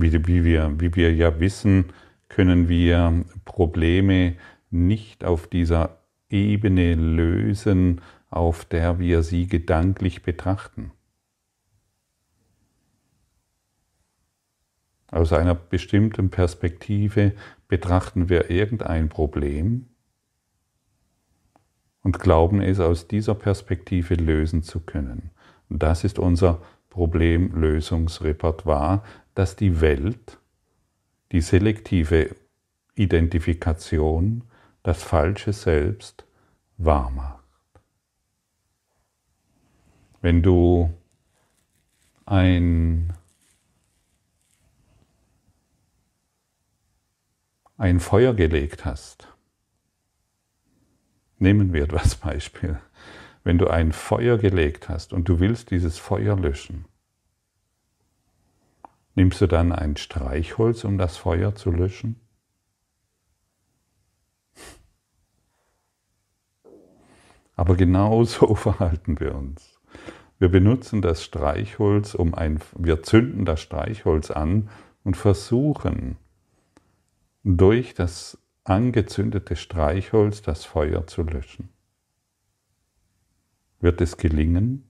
Wie, 0.00 0.26
wie, 0.26 0.44
wir, 0.44 0.80
wie 0.80 0.94
wir 0.94 1.14
ja 1.14 1.40
wissen, 1.40 1.86
können 2.28 2.68
wir 2.68 3.24
Probleme 3.44 4.36
nicht 4.70 5.24
auf 5.24 5.46
dieser 5.46 5.98
Ebene 6.30 6.94
lösen, 6.94 8.00
auf 8.30 8.64
der 8.64 8.98
wir 8.98 9.22
sie 9.22 9.46
gedanklich 9.46 10.22
betrachten. 10.22 10.92
Aus 15.10 15.32
einer 15.32 15.56
bestimmten 15.56 16.30
Perspektive 16.30 17.32
betrachten 17.66 18.28
wir 18.28 18.48
irgendein 18.48 19.08
Problem 19.08 19.86
und 22.02 22.20
glauben 22.20 22.62
es 22.62 22.78
aus 22.78 23.08
dieser 23.08 23.34
Perspektive 23.34 24.14
lösen 24.14 24.62
zu 24.62 24.78
können. 24.80 25.30
Das 25.68 26.04
ist 26.04 26.20
unser 26.20 26.62
Problemlösungsrepertoire, 26.90 29.02
dass 29.40 29.56
die 29.56 29.80
Welt, 29.80 30.38
die 31.32 31.40
selektive 31.40 32.36
Identifikation, 32.94 34.44
das 34.82 35.02
falsche 35.02 35.54
Selbst 35.54 36.26
wahr 36.76 37.08
macht. 37.08 37.40
Wenn 40.20 40.42
du 40.42 40.92
ein, 42.26 43.14
ein 47.78 47.98
Feuer 47.98 48.34
gelegt 48.34 48.84
hast, 48.84 49.26
nehmen 51.38 51.72
wir 51.72 51.86
das 51.86 52.14
Beispiel, 52.28 52.78
wenn 53.42 53.56
du 53.56 53.68
ein 53.68 53.92
Feuer 53.92 54.36
gelegt 54.36 54.90
hast 54.90 55.14
und 55.14 55.30
du 55.30 55.40
willst 55.40 55.70
dieses 55.70 55.96
Feuer 55.96 56.36
löschen, 56.36 56.84
nimmst 59.14 59.40
du 59.40 59.46
dann 59.46 59.72
ein 59.72 59.96
Streichholz, 59.96 60.84
um 60.84 60.98
das 60.98 61.16
Feuer 61.16 61.54
zu 61.54 61.70
löschen? 61.70 62.20
Aber 67.56 67.76
genau 67.76 68.24
so 68.24 68.54
verhalten 68.54 69.20
wir 69.20 69.34
uns. 69.34 69.78
Wir 70.38 70.48
benutzen 70.48 71.02
das 71.02 71.22
Streichholz, 71.22 72.14
um 72.14 72.34
ein, 72.34 72.60
wir 72.74 73.02
zünden 73.02 73.44
das 73.44 73.60
Streichholz 73.60 74.30
an 74.30 74.70
und 75.04 75.16
versuchen 75.18 76.16
durch 77.44 77.92
das 77.92 78.38
angezündete 78.64 79.56
Streichholz 79.56 80.40
das 80.40 80.64
Feuer 80.64 81.06
zu 81.06 81.22
löschen. 81.22 81.68
Wird 83.80 84.00
es 84.00 84.16
gelingen? 84.16 84.88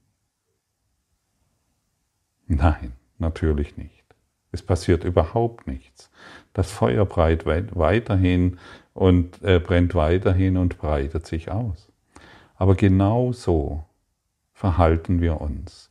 Nein, 2.47 2.93
natürlich 3.17 3.75
nicht. 3.75 4.00
Es 4.51 4.61
passiert 4.61 5.03
überhaupt 5.03 5.65
nichts. 5.67 6.11
Das 6.53 6.71
Feuer 6.71 7.05
brennt 7.05 7.75
weiterhin 7.75 8.59
und 8.93 9.41
äh, 9.43 9.59
brennt 9.59 9.95
weiterhin 9.95 10.57
und 10.57 10.77
breitet 10.77 11.25
sich 11.25 11.49
aus. 11.49 11.91
Aber 12.55 12.75
genau 12.75 13.31
so 13.31 13.85
verhalten 14.53 15.21
wir 15.21 15.41
uns 15.41 15.89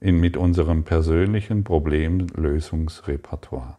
in, 0.00 0.20
mit 0.20 0.36
unserem 0.36 0.84
persönlichen 0.84 1.64
Problemlösungsrepertoire. 1.64 3.78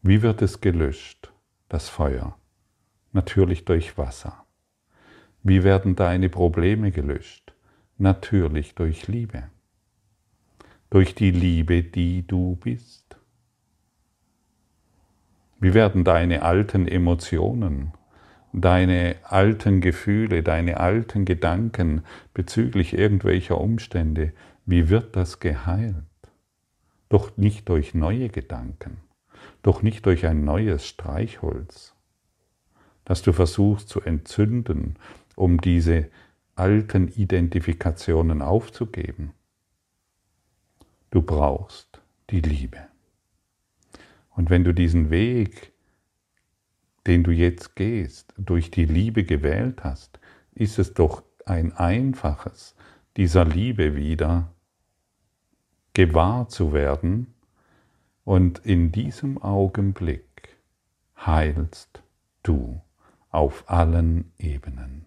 Wie 0.00 0.22
wird 0.22 0.42
es 0.42 0.60
gelöscht, 0.60 1.32
das 1.68 1.88
Feuer? 1.88 2.38
Natürlich 3.12 3.64
durch 3.64 3.98
Wasser. 3.98 4.44
Wie 5.42 5.64
werden 5.64 5.96
deine 5.96 6.28
Probleme 6.28 6.92
gelöscht? 6.92 7.52
Natürlich 7.98 8.76
durch 8.76 9.08
Liebe. 9.08 9.50
Durch 10.90 11.14
die 11.14 11.30
Liebe, 11.30 11.82
die 11.82 12.26
du 12.26 12.56
bist. 12.56 13.18
Wie 15.60 15.74
werden 15.74 16.02
deine 16.02 16.42
alten 16.42 16.88
Emotionen, 16.88 17.92
deine 18.54 19.16
alten 19.24 19.82
Gefühle, 19.82 20.42
deine 20.42 20.80
alten 20.80 21.26
Gedanken 21.26 22.04
bezüglich 22.32 22.94
irgendwelcher 22.94 23.60
Umstände, 23.60 24.32
wie 24.64 24.88
wird 24.88 25.14
das 25.14 25.40
geheilt? 25.40 25.94
Doch 27.10 27.36
nicht 27.36 27.68
durch 27.68 27.92
neue 27.92 28.30
Gedanken, 28.30 28.96
doch 29.62 29.82
nicht 29.82 30.06
durch 30.06 30.24
ein 30.24 30.44
neues 30.44 30.86
Streichholz, 30.86 31.94
das 33.04 33.20
du 33.20 33.34
versuchst 33.34 33.90
zu 33.90 34.00
entzünden, 34.00 34.96
um 35.36 35.60
diese 35.60 36.08
alten 36.54 37.08
Identifikationen 37.08 38.40
aufzugeben. 38.40 39.34
Du 41.10 41.22
brauchst 41.22 42.00
die 42.30 42.40
Liebe. 42.40 42.78
Und 44.30 44.50
wenn 44.50 44.64
du 44.64 44.72
diesen 44.72 45.10
Weg, 45.10 45.72
den 47.06 47.24
du 47.24 47.30
jetzt 47.30 47.76
gehst, 47.76 48.34
durch 48.36 48.70
die 48.70 48.84
Liebe 48.84 49.24
gewählt 49.24 49.82
hast, 49.84 50.20
ist 50.54 50.78
es 50.78 50.94
doch 50.94 51.22
ein 51.46 51.72
einfaches, 51.72 52.74
dieser 53.16 53.44
Liebe 53.44 53.96
wieder 53.96 54.52
gewahr 55.94 56.48
zu 56.48 56.72
werden 56.72 57.34
und 58.24 58.58
in 58.58 58.92
diesem 58.92 59.38
Augenblick 59.38 60.56
heilst 61.16 62.02
du 62.42 62.80
auf 63.30 63.64
allen 63.68 64.30
Ebenen. 64.38 65.06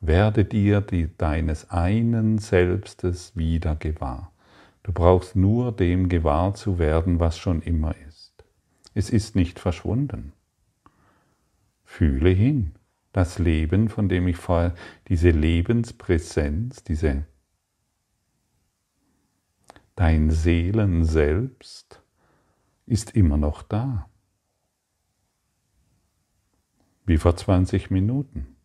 Werde 0.00 0.44
dir 0.44 0.80
die, 0.80 1.08
deines 1.16 1.70
einen 1.70 2.38
Selbstes 2.38 3.34
wieder 3.36 3.74
gewahr. 3.74 4.30
Du 4.88 4.94
brauchst 4.94 5.36
nur 5.36 5.70
dem 5.70 6.08
gewahr 6.08 6.54
zu 6.54 6.78
werden, 6.78 7.20
was 7.20 7.36
schon 7.36 7.60
immer 7.60 7.94
ist. 8.08 8.32
Es 8.94 9.10
ist 9.10 9.36
nicht 9.36 9.58
verschwunden. 9.58 10.32
Fühle 11.84 12.30
hin. 12.30 12.74
Das 13.12 13.38
Leben, 13.38 13.90
von 13.90 14.08
dem 14.08 14.26
ich 14.28 14.38
vorher, 14.38 14.74
diese 15.08 15.28
Lebenspräsenz, 15.28 16.84
diese 16.84 17.26
dein 19.94 20.30
Seelen 20.30 21.04
selbst 21.04 22.00
ist 22.86 23.14
immer 23.14 23.36
noch 23.36 23.62
da. 23.62 24.08
Wie 27.04 27.18
vor 27.18 27.36
20 27.36 27.90
Minuten. 27.90 28.56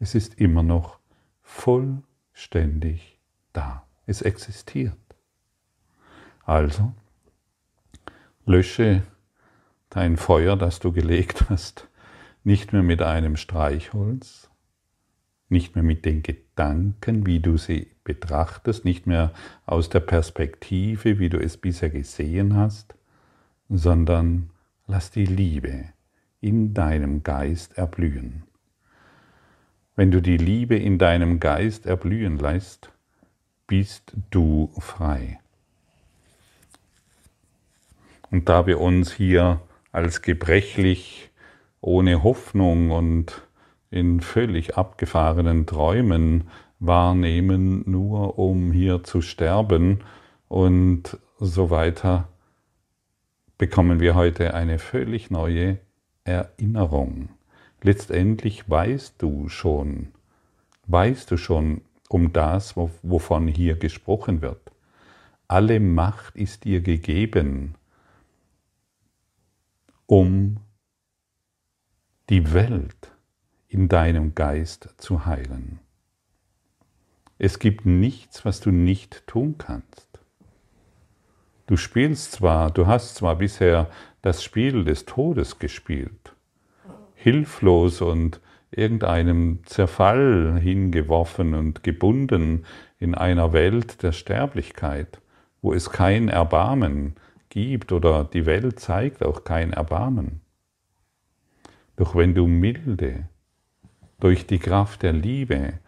Es 0.00 0.14
ist 0.14 0.34
immer 0.34 0.62
noch 0.62 0.98
vollständig 1.40 3.18
da. 3.54 3.86
Es 4.04 4.20
existiert. 4.20 4.98
Also, 6.50 6.92
lösche 8.44 9.04
dein 9.88 10.16
Feuer, 10.16 10.56
das 10.56 10.80
du 10.80 10.90
gelegt 10.90 11.48
hast, 11.48 11.86
nicht 12.42 12.72
mehr 12.72 12.82
mit 12.82 13.02
einem 13.02 13.36
Streichholz, 13.36 14.50
nicht 15.48 15.76
mehr 15.76 15.84
mit 15.84 16.04
den 16.04 16.24
Gedanken, 16.24 17.24
wie 17.24 17.38
du 17.38 17.56
sie 17.56 17.92
betrachtest, 18.02 18.84
nicht 18.84 19.06
mehr 19.06 19.32
aus 19.64 19.90
der 19.90 20.00
Perspektive, 20.00 21.20
wie 21.20 21.28
du 21.28 21.38
es 21.38 21.56
bisher 21.56 21.88
gesehen 21.88 22.56
hast, 22.56 22.96
sondern 23.68 24.50
lass 24.88 25.12
die 25.12 25.26
Liebe 25.26 25.84
in 26.40 26.74
deinem 26.74 27.22
Geist 27.22 27.78
erblühen. 27.78 28.42
Wenn 29.94 30.10
du 30.10 30.20
die 30.20 30.38
Liebe 30.38 30.74
in 30.74 30.98
deinem 30.98 31.38
Geist 31.38 31.86
erblühen 31.86 32.38
lässt, 32.38 32.90
bist 33.68 34.16
du 34.32 34.72
frei. 34.80 35.38
Und 38.30 38.48
da 38.48 38.66
wir 38.66 38.80
uns 38.80 39.12
hier 39.12 39.60
als 39.92 40.22
gebrechlich, 40.22 41.30
ohne 41.80 42.22
Hoffnung 42.22 42.90
und 42.90 43.42
in 43.90 44.20
völlig 44.20 44.76
abgefahrenen 44.76 45.66
Träumen 45.66 46.48
wahrnehmen, 46.78 47.82
nur 47.90 48.38
um 48.38 48.72
hier 48.72 49.02
zu 49.02 49.20
sterben. 49.20 50.00
Und 50.48 51.18
so 51.38 51.70
weiter, 51.70 52.28
bekommen 53.58 54.00
wir 54.00 54.14
heute 54.14 54.54
eine 54.54 54.78
völlig 54.78 55.30
neue 55.30 55.78
Erinnerung. 56.24 57.30
Letztendlich 57.82 58.68
weißt 58.68 59.20
du 59.20 59.48
schon, 59.48 60.08
weißt 60.86 61.30
du 61.30 61.36
schon 61.36 61.82
um 62.08 62.32
das, 62.32 62.76
wovon 62.76 63.48
hier 63.48 63.76
gesprochen 63.76 64.42
wird. 64.42 64.60
Alle 65.48 65.80
Macht 65.80 66.36
ist 66.36 66.64
dir 66.64 66.80
gegeben, 66.80 67.74
um 70.10 70.56
die 72.30 72.52
Welt 72.52 73.12
in 73.68 73.88
deinem 73.88 74.34
Geist 74.34 74.92
zu 74.96 75.24
heilen. 75.24 75.78
Es 77.38 77.60
gibt 77.60 77.86
nichts, 77.86 78.44
was 78.44 78.58
du 78.58 78.72
nicht 78.72 79.24
tun 79.28 79.54
kannst. 79.56 80.08
Du 81.68 81.76
spielst 81.76 82.32
zwar, 82.32 82.72
du 82.72 82.88
hast 82.88 83.14
zwar 83.14 83.36
bisher 83.36 83.88
das 84.20 84.42
Spiel 84.42 84.82
des 84.82 85.04
Todes 85.04 85.60
gespielt, 85.60 86.34
hilflos 87.14 88.00
und 88.00 88.40
irgendeinem 88.72 89.60
Zerfall 89.64 90.58
hingeworfen 90.60 91.54
und 91.54 91.84
gebunden 91.84 92.64
in 92.98 93.14
einer 93.14 93.52
Welt 93.52 94.02
der 94.02 94.10
Sterblichkeit, 94.10 95.20
wo 95.62 95.72
es 95.72 95.90
kein 95.90 96.28
Erbarmen 96.28 97.10
gibt 97.10 97.29
oder 97.92 98.24
die 98.24 98.46
Welt 98.46 98.78
zeigt 98.78 99.24
auch 99.24 99.44
kein 99.44 99.72
Erbarmen. 99.72 100.40
Doch 101.96 102.14
wenn 102.14 102.34
du 102.34 102.46
milde 102.46 103.28
durch 104.20 104.46
die 104.46 104.58
Kraft 104.58 105.02
der 105.02 105.12
Liebe 105.12 105.78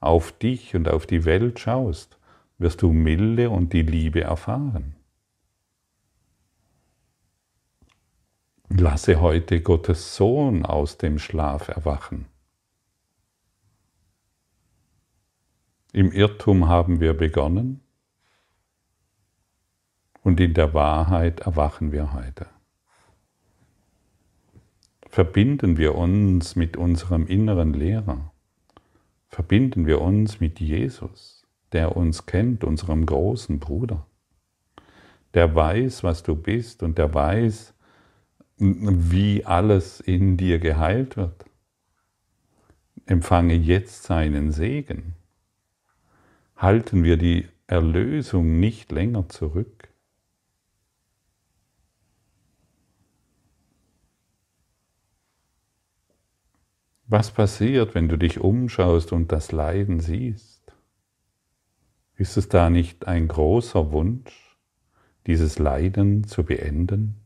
auf 0.00 0.32
dich 0.32 0.74
und 0.74 0.88
auf 0.88 1.06
die 1.06 1.24
Welt 1.24 1.60
schaust, 1.60 2.18
wirst 2.58 2.82
du 2.82 2.92
milde 2.92 3.50
und 3.50 3.72
die 3.72 3.82
Liebe 3.82 4.22
erfahren. 4.22 4.96
Lasse 8.68 9.20
heute 9.20 9.60
Gottes 9.60 10.16
Sohn 10.16 10.64
aus 10.64 10.96
dem 10.96 11.18
Schlaf 11.18 11.68
erwachen. 11.68 12.26
Im 15.92 16.10
Irrtum 16.10 16.68
haben 16.68 17.00
wir 17.00 17.12
begonnen 17.12 17.81
und 20.22 20.40
in 20.40 20.54
der 20.54 20.72
Wahrheit 20.72 21.40
erwachen 21.40 21.92
wir 21.92 22.12
heute. 22.12 22.46
Verbinden 25.08 25.76
wir 25.76 25.94
uns 25.94 26.56
mit 26.56 26.76
unserem 26.76 27.26
inneren 27.26 27.74
Lehrer, 27.74 28.32
verbinden 29.28 29.86
wir 29.86 30.00
uns 30.00 30.40
mit 30.40 30.58
Jesus, 30.58 31.46
der 31.72 31.96
uns 31.96 32.26
kennt, 32.26 32.64
unserem 32.64 33.04
großen 33.04 33.58
Bruder, 33.58 34.06
der 35.34 35.54
weiß, 35.54 36.02
was 36.02 36.22
du 36.22 36.34
bist 36.34 36.82
und 36.82 36.98
der 36.98 37.12
weiß, 37.12 37.74
wie 38.56 39.44
alles 39.44 40.00
in 40.00 40.36
dir 40.36 40.58
geheilt 40.58 41.16
wird. 41.16 41.44
Empfange 43.06 43.54
jetzt 43.54 44.04
seinen 44.04 44.52
Segen. 44.52 45.16
Halten 46.56 47.02
wir 47.02 47.16
die 47.16 47.48
Erlösung 47.66 48.60
nicht 48.60 48.92
länger 48.92 49.28
zurück. 49.28 49.91
Was 57.12 57.30
passiert, 57.30 57.94
wenn 57.94 58.08
du 58.08 58.16
dich 58.16 58.40
umschaust 58.40 59.12
und 59.12 59.32
das 59.32 59.52
Leiden 59.52 60.00
siehst? 60.00 60.72
Ist 62.16 62.38
es 62.38 62.48
da 62.48 62.70
nicht 62.70 63.06
ein 63.06 63.28
großer 63.28 63.92
Wunsch, 63.92 64.56
dieses 65.26 65.58
Leiden 65.58 66.24
zu 66.24 66.42
beenden? 66.42 67.16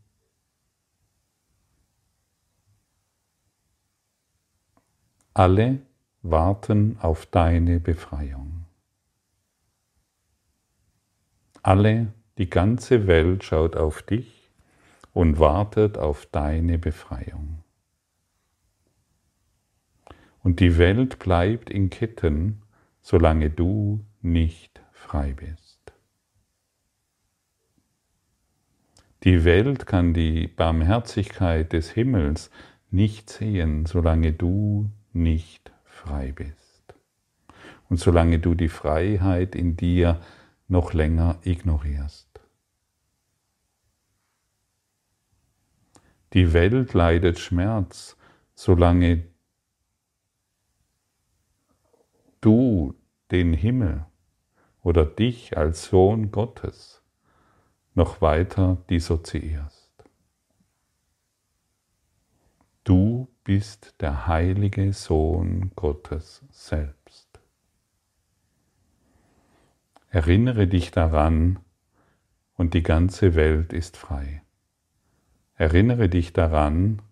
Alle 5.35 5.79
warten 6.23 6.99
auf 7.01 7.25
deine 7.25 7.79
Befreiung. 7.79 8.65
Alle, 11.63 12.13
die 12.39 12.51
ganze 12.51 13.07
Welt 13.07 13.45
schaut 13.45 13.77
auf 13.77 14.03
dich 14.03 14.51
und 15.13 15.39
wartet 15.39 15.97
auf 15.97 16.27
deine 16.27 16.77
Befreiung. 16.77 17.56
Und 20.47 20.61
die 20.61 20.79
Welt 20.79 21.19
bleibt 21.19 21.71
in 21.71 21.91
Ketten, 21.91 22.63
solange 23.01 23.51
du 23.51 24.05
nicht 24.23 24.81
frei 24.93 25.33
bist. 25.33 25.93
Die 29.25 29.43
Welt 29.43 29.89
kann 29.89 30.15
die 30.15 30.47
Barmherzigkeit 30.47 31.73
des 31.73 31.91
Himmels 31.91 32.53
nicht 32.93 33.29
sehen, 33.29 33.87
solange 33.87 34.35
du 34.35 34.89
nicht 35.13 35.73
frei 35.85 36.31
bist. 36.31 36.95
und 37.89 37.99
solange 37.99 38.39
du 38.39 38.55
die 38.55 38.69
Freiheit 38.69 39.57
in 39.57 39.77
dir 39.77 40.21
noch 40.69 40.93
länger 40.93 41.41
ignorierst. 41.43 42.41
Die 46.35 46.53
Welt 46.53 46.95
leidet 46.95 47.41
Schmerz, 47.41 48.17
solange 48.55 49.25
du 52.47 52.95
den 53.33 53.53
Himmel 53.53 54.07
oder 54.81 55.05
dich 55.05 55.57
als 55.57 55.87
Sohn 55.87 56.31
Gottes 56.31 57.03
noch 57.95 58.21
weiter 58.21 58.77
dissoziierst. 58.89 59.93
Du 62.85 63.27
bist 63.43 64.01
der 64.01 64.29
heilige 64.29 64.93
Sohn 64.93 65.73
Gottes 65.75 66.45
selbst. 66.53 67.41
Erinnere 70.11 70.69
dich 70.69 70.93
daran 70.93 71.59
und 72.55 72.75
die 72.75 72.85
ganze 72.85 73.35
Welt 73.35 73.73
ist 73.73 73.97
frei. 73.97 74.41
Erinnere 75.57 76.09
dich 76.09 76.33
daran 76.33 77.03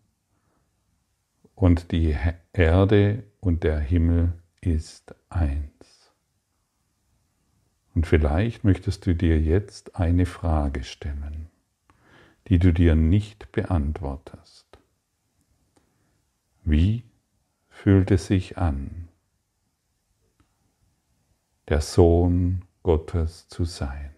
und 1.56 1.90
die 1.90 2.16
Erde 2.52 3.24
und 3.40 3.64
der 3.64 3.80
Himmel 3.80 4.32
ist 4.60 5.14
eins. 5.34 6.12
Und 7.94 8.06
vielleicht 8.06 8.64
möchtest 8.64 9.06
du 9.06 9.14
dir 9.14 9.40
jetzt 9.40 9.96
eine 9.96 10.26
Frage 10.26 10.82
stellen, 10.82 11.48
die 12.48 12.58
du 12.58 12.72
dir 12.72 12.94
nicht 12.94 13.52
beantwortest. 13.52 14.66
Wie 16.64 17.04
fühlt 17.68 18.10
es 18.10 18.26
sich 18.26 18.58
an, 18.58 19.08
der 21.68 21.80
Sohn 21.80 22.64
Gottes 22.82 23.48
zu 23.48 23.64
sein? 23.64 24.13